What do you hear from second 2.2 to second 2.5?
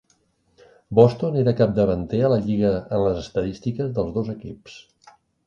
a la